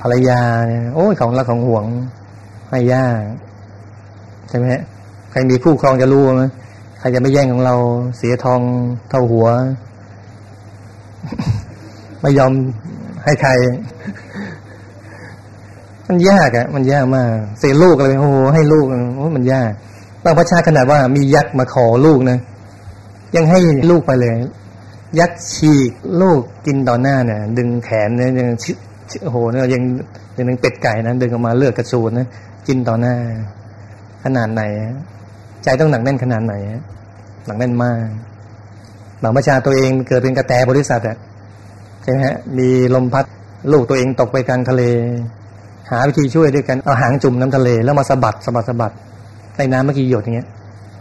[0.00, 1.84] ภรรยาเนี่ยโอ้ยของรักของห่วง
[2.70, 3.06] ให้ย่า
[4.48, 4.64] ใช่ไหม
[5.30, 6.44] ใครมีคู่ครองจะรู้ไหม
[6.98, 7.74] ใครจะไม่แย่งของเรา
[8.18, 8.60] เสียทอง
[9.08, 9.46] เท่าหัว
[12.20, 12.52] ไม่ยอม
[13.24, 13.50] ให้ใคร
[16.06, 18.86] มันยากอะมันยากมาก เสียลูกอะไรโอ้โหให้ลูก
[19.16, 19.70] โอ้มันยาก
[20.24, 22.38] บางพระชาขนาดว่ามียักษ์มาขอลูกนะ
[23.36, 24.36] ยังให้ลูกไปเลย
[25.18, 28.48] ยักฉีกลูกกินต่อหน้าเนี่ย ดึงแขนเนี่ยยัง
[29.22, 29.82] โอ้โหเนี่ยยัง
[30.36, 32.28] ยังนึงเป็ดไก่นะดึงออกมาเลือดกระชูนนะ
[32.68, 33.14] กินต่อหน้า
[34.24, 34.62] ขนาดไหน
[35.64, 36.54] ใจต้องหนักแน่นขนาดไหน
[37.46, 37.98] หนักแน่นมาก
[39.22, 41.16] บางประชาตัวเองเกิดเป็นกระแตบริษัทอะ
[42.02, 43.24] ใช่ไหมฮะมีลมพัด
[43.72, 44.82] ลูกตัวเองตกไปกลางทะเล
[45.90, 48.92] หาวิธีช่วยด้วยกันเอาหางจุ่มน้ำทะเล แล้วมาสะบัดสะบัดสะบัด
[49.56, 50.48] ในน้ำเมื่อกี้หยดอย่างเงี้ย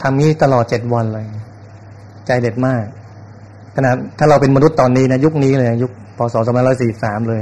[0.01, 1.25] ทำนี้ตลอดเจ็ดวันเลย
[2.29, 2.83] ใจเด็ดมาก
[3.75, 7.41] ขนาดถ้าเราเป็นมนุษย์ตอนนี้นะยุคนี้เลย ยุคพศสองพันร้อยสี่สามเลย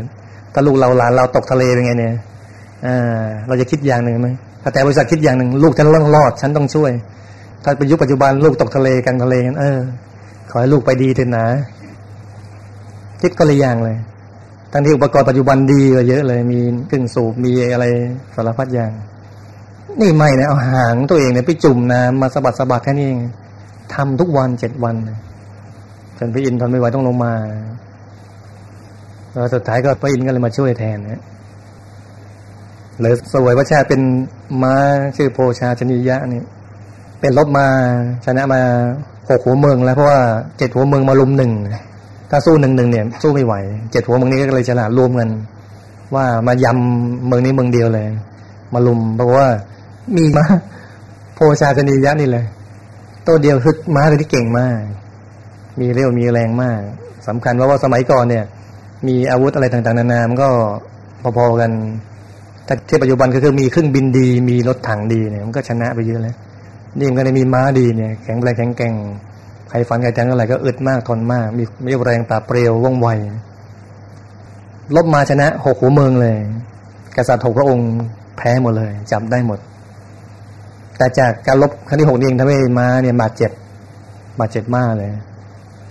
[0.53, 2.13] ถ้าลูกเราหลานเราตกทะเลเป็นไงเนี่ย
[3.47, 4.29] เราจะคิดอย่างหนึ่งไหม
[4.63, 6.91] ถ้าแต่บริษัทคิดอย่างหนึ่งลูกฉันต้องรอด ฉันต้องช่วย
[7.63, 9.79] ถ้าเป็นยุคปัจจุบันลูกตกทะเลกลางทะเลกันเออ
[10.49, 11.47] ขอให้ลูกไปดีเถอะนะ
[13.21, 13.97] คิดก็เลยอย่างเลย
[14.71, 17.85] ทั้งที่อุปกรณ์ปัจจุบันดีกว่าเยอะเลย มีเครื่งสูบมีอะไร
[18.35, 18.91] สารพัดอย่าง
[20.01, 23.19] นี่ไม่นะเอาหางตัวเองเนี่ยไปจุ่มน้ำมาสะบัดสะบัดแค่นี้เอง
[23.95, 24.95] ทำทุกวันเจ็ดวัน
[26.17, 27.33] จนพระอินทร์ทนไม่ไหวต้องลงมา
[29.31, 31.21] แล้วสุดท้ายก็พระอินทร์ก็เลยมาช่วยแทนนะ
[33.01, 34.01] เลยสวยพระชาเป็น
[34.61, 34.73] ม้า
[35.15, 36.41] ชื่อโพชาชนิยะนี่
[37.19, 37.67] เป็นลบมา
[38.25, 38.61] ชนะมา
[39.29, 40.19] หกหัวเมืองแล้วเพราะว่า
[40.57, 41.51] เจ็ดหัวเมืองมาลุมหนึ่ง
[42.31, 43.53] ถ้าสู้หนึ่งหนึ่งเนี่ย สู้ไม่ไหว
[43.91, 45.29] เจ็ดหัวเมืองนี้ก็เลยฉลาดรวมกัน
[46.15, 48.07] ว่ามายำเมืองนี้เมืองเดียวเลย
[48.73, 49.47] มาลุมเพราะว่า
[50.17, 50.45] มีม้า
[51.35, 52.45] โพชาชนิยะนี่เลย
[53.27, 54.79] ตัวเดียวคือม้าเลยที่เก่งมาก
[55.79, 56.81] มีเร็วมีแรงมาก
[57.27, 58.45] สำคัญว่าว่าสมัยก่อนเนี่ย
[59.07, 60.49] มีอาวุธอะไรต่างๆนานามันก็
[61.37, 61.71] พอๆกัน
[62.67, 66.35] ถ้าเทียบปัจจุบันก็คือมีเครื่องบินดี มีรถถังดีเนี่ยมันก็ชนะไปเยอะแล้ว
[66.99, 68.93] นี่มันก็ได้มีม้าดีเนี่ย แข็งแรงแข็งแกร่ง
[69.69, 73.07] ใครฟันใครแทงอะไรก็อึดมากทนมาก มีมีแรงปราบเปรียวว่องไว
[74.95, 76.37] ลบมาชนะหกหัวเมืองเลย
[77.17, 77.89] กษัตริย์หกพระองค์
[78.37, 79.59] แพ้หมดเลยจับได้หมด
[80.97, 83.51] แต่จากการลบครั้งที่หกนี่เองทำให้ม้าเนี่ยบาดเจ็บ
[84.39, 85.09] บาดเจ็บมากเลย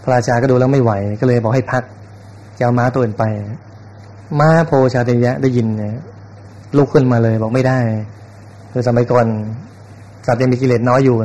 [0.02, 1.82] พระราชาก็ดูแล้วไม่ไหว ก็เลยบอกให้พัก
[2.58, 3.24] จะเอาม้าตัวอื่นไป
[4.40, 5.94] ม้าโพชาติยะได้ยินเนี่ย
[6.76, 7.78] ลุกขึ้นมาเลยบอกไม่ได้
[8.72, 9.26] คือสมัยก่อน
[10.26, 11.16] สัตว์ยังมีกิเลสน้อยอยู่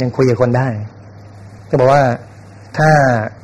[0.00, 0.66] ยังคุยกับคนได้
[1.70, 2.02] ก็บอกว่า
[2.78, 2.90] ถ้า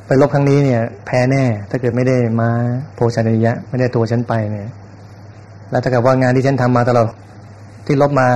[0.07, 2.49] ไปลบครั้งนี้เนี่ย แพ้แน่ ถ้าเกิดไม่ได้ม้า
[2.95, 4.69] โพชาติยะ ไม่ได้ตัวฉันไปเนี่ย
[5.71, 7.09] แล้วถ้าเกิดว่างานที่ฉันทำมาตลอด
[7.91, 8.29] ที่ลบมา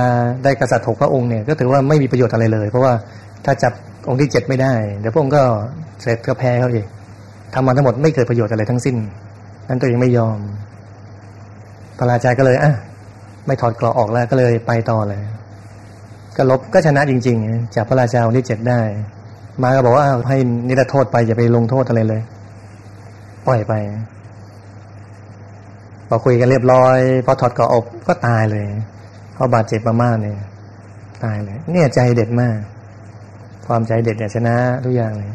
[0.44, 2.92] ได้กษัตริย์หกพระองค์เนี่ยก็ถือว่าไม่มีประโยชน์อะไรเลย เพราะว่า
[3.44, 3.72] ถ้าจับ
[4.08, 5.42] องค์ที่เจ็ดไม่ได้เดี๋ยวพระองค์ก็
[6.02, 6.86] เสร็จก็แพ้เขาเอง
[7.54, 8.96] ทำมาทั้งหมดไม่เกิดประโยชน์อะไรทั้งสิ้น
[9.68, 10.38] นั้นตัวเองไม่ยอม
[11.98, 12.72] พระราชาก็เลยอะ
[13.46, 15.22] ไม่ถอดกรอออกแล้วก็เลยไปต่อเลย
[16.36, 18.80] ก็ลบก็ชนะจริงๆจากพระราชาองค์ที่เจ็ดได้
[19.62, 20.36] มาก็บอกว่าให้
[20.68, 22.22] นิรโทษไปอย่าไปลงโทษอะไรเลย
[23.46, 23.72] ปล่อยไป
[26.08, 28.66] พอคุยกันเรียบร้อย พอถอดกรอออกก็ตายเลย
[29.34, 30.36] เขาบาดเจ็บมามากเนี่ย
[31.24, 32.56] ตายเลยเนี่ยใจเด็ดมาก
[33.66, 35.30] ความใจเด็ดเนี่ยชนะทุกอย่างเลย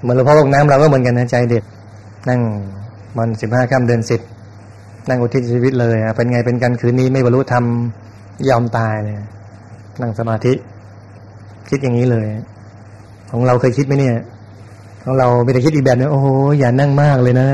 [0.00, 1.64] เหมือนหลวงพ่อลงน้ำเราก็เหมือนกันนะใจเด็ด
[2.28, 2.40] นั่ง
[3.18, 4.20] มันสิบห้าค่ำเดือนสิบ
[5.08, 7.64] นั่งอุทิศชีวิตเลยอะเป็นไงเป็นกันคืนนี้ไม่บรรลุธรรม
[8.48, 9.14] ยอมตายเลย
[10.00, 10.52] นั่งสมาธิ
[11.68, 12.26] คิดอย่างนี้เลย
[13.30, 14.16] ของเราเคยคิดไหมเนี่ย
[15.04, 16.26] ของเราไม่ได้คิดอีกแบบนึงโอ้โห
[16.58, 17.48] อย่านั่งมากเลยนะ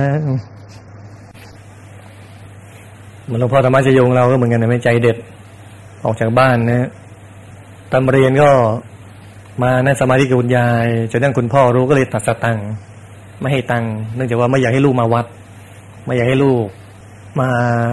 [3.24, 5.16] เหมือนหลวงพ่อธรรมชโยงเราก็เหมือนกันนะไม่ใจเด็ด
[6.04, 6.88] ออกจากบ้านนะ
[7.92, 8.50] ตอนเรียนก็
[9.62, 12.58] มานั่งสมาธิกับคุณยายจนนั่งคุณพ่อรู้ก็เลยตัดสตัง
[13.40, 15.26] ไม่ให้ตังเนื่องจากว่าไม่อยากให้ลูกมาวัด
[16.04, 16.66] ไม่อยากให้ลูก
[17.40, 17.48] มา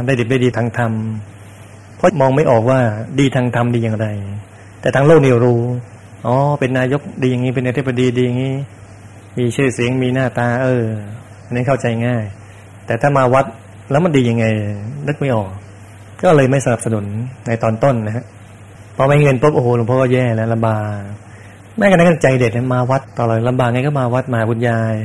[0.05, 0.91] ได้ดีได้ดีทางธรรม
[1.97, 2.79] เพราะมองไม่ออกว่า
[3.19, 4.07] ดีทางธรรมดีอย่างไร
[4.81, 5.61] แต่ทางโลกนี่รู้
[6.27, 8.55] อ๋อเป็นนายกดีอย่างนี้เป็นนายเทพดีดีอย่างนี้
[9.37, 10.85] มีชื่อเสียงมีหน้าตา เออ
[11.45, 12.23] อันนี้เข้าใจง่าย
[12.85, 13.45] แต่ถ้ามาวัด
[13.91, 14.45] แล้วมันดียังไง
[15.07, 15.49] นึกไม่ออก
[16.23, 17.05] ก็เลยไม่สนับสนุน
[17.47, 18.25] ในตอนต้นนะฮะ
[18.95, 20.99] พอไม่เงินปุ๊บโอ้โหหลวงพ่อก็แย่แล้วลำบาก
[21.77, 24.95] แม่กันนั่งใจเด็ดมาวัดตลอดลำบากไงก็มาวัดมาคุณยาย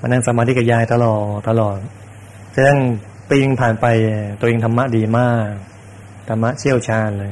[0.00, 1.78] มานั่งสมาธิกับยายตลอดตลอด
[2.54, 2.80] จะนั่ง
[3.28, 3.86] ปีงผ่านไป
[4.40, 5.50] ตัวเองธรรมะดีมาก
[6.28, 7.30] ธรรมะเชี่ยวชาญเลย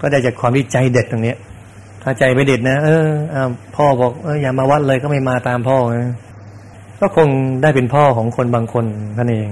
[0.00, 1.38] ก็ได้จากความวิจัยเด็ดตรงเนี้ย
[2.02, 3.36] ถ้าใจไม่เด็ดนะ เอออ
[3.76, 6.14] พ่อบอกเอออย่ามาวัดเลยก็ไม่มาตามพ่อนะ
[7.00, 7.28] ก็คง
[7.62, 8.84] ได้เป็นพ่อของคนบางคน
[9.18, 9.48] นั่นเอง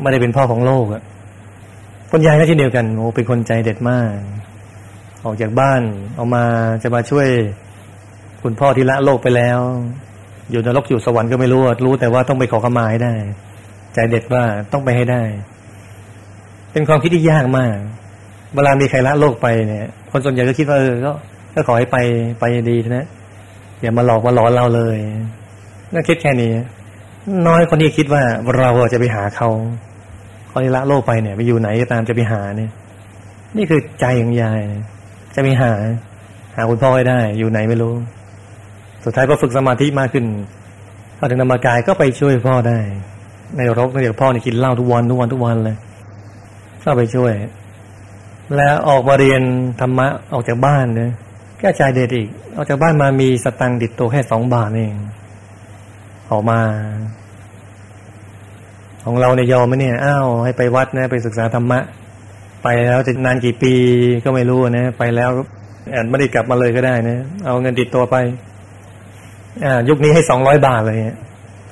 [0.00, 1.02] ไม่ได้เป็นพ่อของโลกอะ
[2.10, 4.14] คนยายก็เช่นเดียวกันโอ้เป็นคนใจเด็ดมาก
[5.24, 5.80] ออกจากบ้าน
[6.18, 6.44] ออกมา
[6.82, 7.28] จะมาช่วย
[8.42, 9.58] คุณพ่อที่ละโลกไปแล้ว
[10.50, 13.14] อยู่นรกอยู่สวรรค์ก็ไม่รู้รู้แต่ว่าต้องไปขอขมาให้ได้
[13.94, 14.42] ใจเด็ดว่า
[14.72, 15.22] ต้องไปให้ได้
[16.72, 17.76] เป็นความคิดที่ยากมาก
[18.54, 21.12] เวลามีใครละโลกไปเนี่ย คนส่วนใหญ่ก็คิดว่าเออก็
[21.54, 21.98] ก็ขอให้ไป
[22.40, 23.06] ไปดีนะ
[23.80, 24.98] อย่ามาหลอกมาหลอนเราเลย
[25.92, 26.52] น่าคิดแค่นี้
[27.46, 28.22] น้อยคนที่คิดว่า
[28.58, 29.48] เราจะไปหาเขา
[30.50, 32.70] เขาละโลกไปเนี่ย ไปอยู่ไหนก็ตามจะไปหาเนี่ย
[33.56, 34.60] นี่คือใจของยาย
[35.34, 35.72] จะไปหา
[36.56, 37.94] หาคุณพ่อให้ได้ อยู่ไหนไม่รู้
[39.04, 40.24] สุดท้ายพอฝึกสมาธิมากขึ้น
[41.18, 42.78] พอถึงนามกายก็ไปช่วยพ่อได้
[43.56, 45.76] ในรกเดี๋ยวพ่อเนี่ยกินเหล้าทุกวันทุกวันทุกวันเลย
[46.82, 47.32] ก็ไปช่วย
[48.56, 49.42] แล้วออกมาเรียน
[49.80, 51.12] ธรรมะออกจากบ้านเนี่ย
[51.58, 54.94] แก้ใจเด็ดอีกออกจากบ้านมามีสตังค์ติดตัวแค่สองบาทเอง
[56.30, 56.58] ออกมา
[59.04, 61.80] ของเราเนี่ยยอมไหมเนี่ยอ้าวให้ไปวัดนะไปศึกษาธรรมะ
[62.62, 63.74] ไปแล้วจะนานกี่ปี
[64.24, 65.30] ก็ไม่รู้นะไปแล้ว
[65.90, 68.16] แอนไม่ได้กลับมาเลยก็ได้นะเอาเงินติดตัวไป
[69.64, 70.98] อ่า ยุคนี้ให้สองร้อยบาทเลย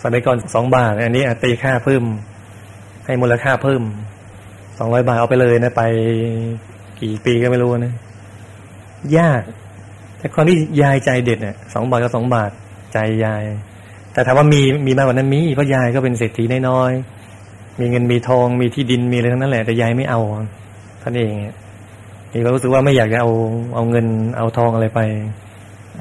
[0.03, 2.03] สมัยก่อนสองบาท อันนี้ตีค่าเพิ่ม
[3.07, 3.83] ให้มูลค่าเพิ่ม
[4.79, 5.83] สองร้อยบาทเอาไปเลยนะไป
[7.01, 7.95] กี่ปีก็ไม่รู้นะ
[9.19, 9.43] ยาก
[10.19, 12.51] แต่คนที่ยายใจเด็ดเนี่ยสองบาทก็สองบาท
[12.93, 13.43] ใจยาย
[14.13, 17.18] แต่ถามว่ามีมีมากกว่านั้นมีเพราะยายก็เป็นเศรษฐีน้อยๆ
[17.81, 20.21] มีเงินมีทองมีที่ดินมีอะไรทั้งนั้นแหละแต่ยายไม่เอา
[21.03, 21.33] ท่านเอง
[22.33, 23.31] มีก็รู้สึกว่าไม่อยากจะเอา
[23.75, 25.01] เอาเงินเอาทองอะไรไป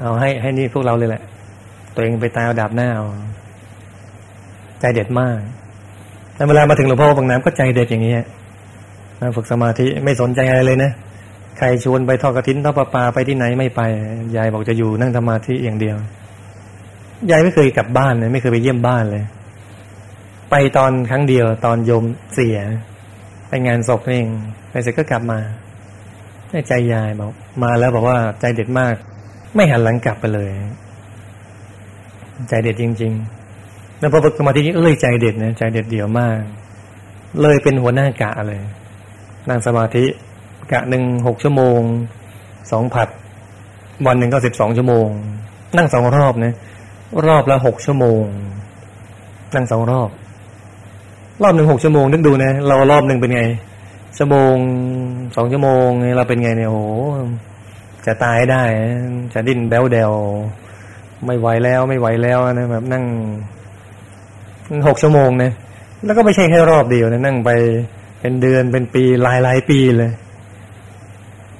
[0.02, 1.22] เอาให้ให้นี่พวกเราเลยแหละ
[1.94, 3.06] ตัวเองไปตายเอาดาบหน้าเอา
[4.80, 5.38] ใจเด็ดมาก
[6.34, 10.92] แต่เวลามาถึงหลวงพ่อบางน้ำก็ใจเด็ดอย่างนี้นะฝึกสมาธิไม่สนใจอะไรเลยนะ
[11.58, 13.80] ใครชวนไปทอดกระถินทอดปลาปาไปที่ไหนไม่ไป
[14.36, 15.96] ยายบอกจะอยู่นั่งสมาธิอย่างเดียว
[17.30, 19.24] ยายไม่เคยกลับบ้านเลยไม่เคยไปเยี่ยมบ้านเลย
[20.50, 22.58] ไปตอนครั้งเดียว ตอนโยมเสีย
[23.48, 24.28] ไปงานศพเอง
[24.70, 25.38] ไปเสร็จก็กลับมา
[26.68, 27.32] ใจยายบอก
[27.62, 28.94] มาแล้วบอกว่าใจเด็ดมาก
[29.54, 30.50] ไม่หันหลังกลับไปเลย
[32.48, 33.12] ใจเด็ดจริง
[33.56, 36.38] ๆ แล้วพอฝึกสมาธินี้เอ้ยใจเด็ดนะใจเด็ดเดี่ยวมาก
[37.42, 38.62] เลยเป็นหัวหน้ากะเลย
[39.48, 40.04] นั่งสมาธิ
[40.72, 41.80] กะหนึ่งหกชั่วโมง
[42.70, 43.08] สองผัด
[44.06, 45.08] วันหนึ่งก็สิบสองชั่วโมง
[45.76, 46.54] นั่งสองรอบนะ
[47.26, 48.22] รอบละหกชั่วโมง
[49.54, 50.10] นั่งสองรอบ
[51.42, 53.42] รอบหนึ่งหกชั่วโมงนึกดูนะ เรารอบหนึ่งเป็นไง
[54.18, 54.54] ชั่วโมง
[55.36, 56.78] สองชั่วโมงเราเป็นไงเนี่ยโห
[58.06, 58.62] จะตายได้
[59.34, 60.12] จะดิ้นแบวเดว
[61.26, 63.04] ไม่ไหวแล้วไม่ไหวแล้วนะแบบนั่ง
[64.88, 65.52] หกชั่วโมงนะ
[66.04, 67.50] แล้วก็ไม่ใช่แค่รอบเดียวนะนั่งไป
[68.20, 70.12] เป็นเดือนเป็นปีหลายหลายปีเลย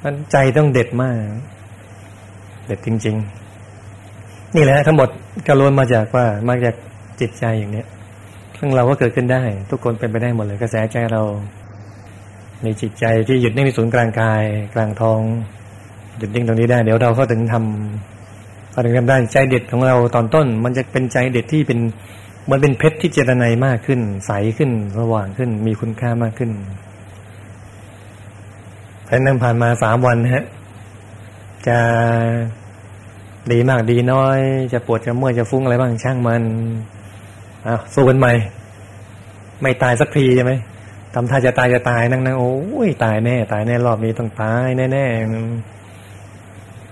[0.03, 1.15] มันใจต้องเด็ดมาก
[2.67, 3.17] เด็ดจริง
[3.85, 5.09] ๆ นี่แหละทั้งหมด
[5.47, 6.75] กระล้วนมาจากว่ามาจาก
[7.21, 7.87] จิตใจอย่างเนี้ย
[8.59, 11.23] ซึ่งเราก็เกิดขึ้นได้ ทุกคนเป็นไปได้หมดเลยกระแสใจเรา
[12.65, 14.43] มีจิตใจที่หยุดนิ่งในศูนย์กลางกาย
[14.75, 15.21] กลางท้อง
[16.19, 21.79] หยุดนิ่งตรงนี้ได้ เดี๋ยวเราก็ถึงทำก็ถึงทำได้ใจเด็ดของเราตอนต้น มันจะเป็นใจเด็ดที่เป็น
[22.51, 26.51] มันเป็นเพชรที่เจตนมากขึ้น ใสขึ้นสว่างขึ้น มีคุณค่ามากขึ้น
[29.05, 30.45] แผ่นั่งผ่านมาสามวันฮะ
[31.69, 31.79] จะ
[33.53, 34.39] ดีมากดีน้อย
[34.73, 36.43] จะปวดจะเมื่อยจะฟุ้งอะไรบ้างช่างมัน
[37.67, 38.33] อะสู้กันใหม่
[39.63, 40.53] ไม่ตายสักทีใช่ไหม
[41.15, 45.07] ทำท่าจะตายจะตายนั่งนั่งโอ้ยตายแน่ ตายแน่รอบนี้ต้องตายแน่แน่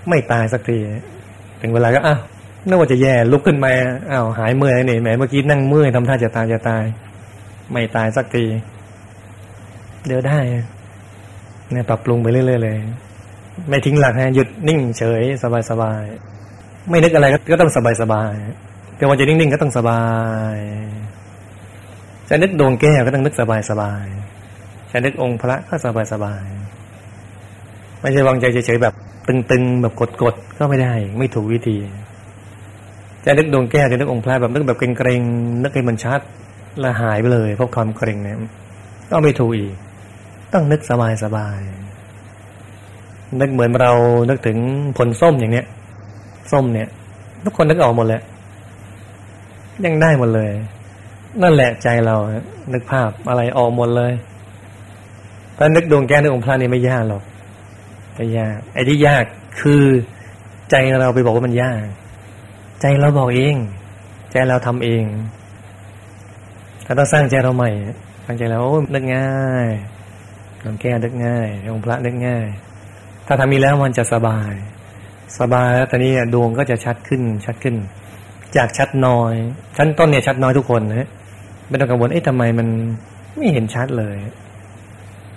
[0.08, 0.78] ไม่ตายสักที
[1.60, 2.20] ถึงเวลาก็อ้าว
[2.68, 3.72] นึกว่าจะแย่ลุกขึ้นมา
[4.10, 6.84] อ้าวหายเมื่อยนี่แหมเมื่อกี้นั่งเมื่อยทำท่าจะตายจะตาย
[7.72, 8.44] ไม่ตายสักที
[10.06, 10.38] เดี๋ยวได้
[11.72, 12.76] เนี่ยปรับปรุงไปเรื่อยๆเลย
[13.68, 15.22] ไม่ทิ้งหลักนะหยุดนิ่งเฉย
[15.70, 17.70] สบายๆไม่นึกอะไรก็ต้อง
[18.02, 18.65] สบายๆ
[18.96, 20.02] แต่ว่าจะนิ่งๆก็ต้องสบา
[20.56, 20.58] ย
[22.28, 24.04] จะนึกดวงแก้วก็ต้องนึกสบายสบาย
[24.92, 26.44] จะนึกองค์พระก็สบายสบาย
[28.00, 28.94] ไม่ใช่วางใจเฉยๆแบบ
[29.28, 31.76] ตึงๆแบบกดๆก็ไม่ได้ ไม่ถูกวิธี
[33.24, 36.20] จะนึกดวงแก้วจะนึกองค์พระแบบนึกแบบเกรงๆนึกให้มันชัด
[36.82, 38.36] ละหายไปเลยเพราะความเกรงเนี่ย
[39.10, 39.74] ก็ไม่ถูกอีก
[40.52, 41.58] ต้องนึกสบายสบาย
[43.40, 43.92] นึกเหมือนเรา
[44.28, 44.58] นึกถึง
[44.96, 45.66] ผลส้มอย่างเนี้ย
[46.52, 46.88] ส้มเนี่ย
[47.44, 48.22] ทุกคนนึกออกหมดแหล้ว
[49.84, 50.52] ยังได้หมดเลย
[51.42, 52.16] นั่นแหละใจเรา
[52.72, 54.12] นึกภาพอะไรออกหมดเลย
[55.56, 57.22] ถ้านึกดวงแก้วนึกองค์พระนี่ไม่ยากหรอก
[58.16, 59.24] ไม่ยาก ไอ้ที่ยาก
[59.60, 59.82] คือ
[60.70, 61.84] ใจเราไปบอกว่ามันยาก
[62.80, 63.56] ใจเราบอกเอง
[64.32, 65.04] ใจเราทำเอง
[66.86, 67.70] ถ้าต้องสร้างใจเราใหม่
[68.24, 69.68] สร้างใจเราโอ้นึกง่าย
[70.64, 72.46] ดวงแก้วนึกง่ายองค์พระนึกง่าย
[73.26, 74.52] ถ้าทำมีแล้วมันจะสบาย
[75.38, 77.76] สบายแล้วตอนนี้ดวงก็จะชัดขึ้นชัดขึ้น
[78.56, 79.34] จากชัดน้อย
[79.76, 81.08] ชั้นต้นเนี่ยชัดน้อยทุกคนนะ
[81.68, 82.68] ไม่ต้องกังวลเอ๊ะทำไมมัน
[83.36, 84.16] ไม่เห็นชัดเลย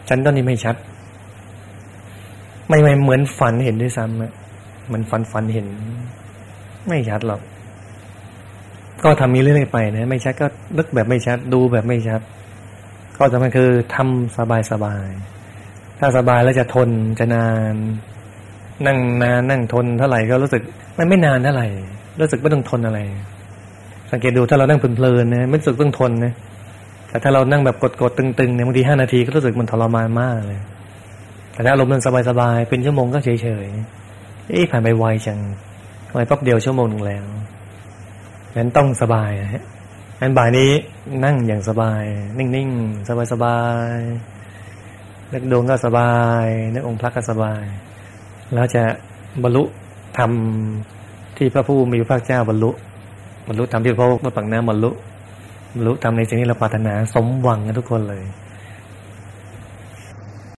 [0.09, 0.75] ฉันตอนนี้ไม่ชัด
[2.67, 4.31] ไม่ไม่เหมือนฝันเห็นด้วยซ้ำอะ
[4.91, 5.67] มันฝันฝันเห็น
[6.87, 7.41] ไม่ชัดหรอก
[9.03, 12.21] ก็ทำมีเรื่อยๆไปนะไม่ชัดก็ลึกแบบไม่ชัด ดูแบบไม่ชัด
[13.17, 15.07] ก็สำคัญคือทำสบายสบาย
[15.99, 17.75] ถ้าสบายแล้วจะทนจะนาน
[18.85, 20.61] นั่งนานนั่งทนเท่าไหร่ก็รู้สึก
[20.97, 21.67] มันไม่นานเท่าไหร่
[22.19, 22.99] รู้สึกไม่ต้องทนอะไร
[24.11, 26.33] สังเกตดูถ้าเรานั่งเพลินๆนะไม่รู้สึกต้องทนนะ
[27.09, 30.59] แต่ถ้าเรานั่งแบบกดๆตึงๆเนี่ยบางทีห้านาทีก็รู้สึกมันทรมานมากเลย
[31.53, 33.29] แต่ถ้าอารมณ์มันสบายๆเป็นชั่วโมงก็เฉ
[33.65, 35.39] ยๆเอ๊ะผ่านไปไวจัง
[36.07, 37.25] ทำไมป๊บเดียวชั่วโมงหนึ่งแล้ว
[38.55, 39.63] งั้นต้องสบายนะฮะ
[40.21, 40.71] งั้นบ่ายนี้
[41.25, 42.03] นั่งอย่างสบาย
[42.37, 43.59] นิ่งๆ สบา
[43.95, 47.63] ยๆนึกดวงก็สบายนึกองค์พระก็สบาย
[48.53, 48.83] แล้วจะ
[49.43, 49.63] บรรลุ
[50.17, 50.31] ธรรม
[51.39, 52.71] ที่พระผู้มีพระเจ้าบรรลุ
[53.47, 54.91] บรรลุธรรมที่พระพุทธปักน้ำบรรลุ
[55.75, 58.23] บรรลุธรรมในสิ่งที่เราปรารถนาสมหวังกันทุกคนเลย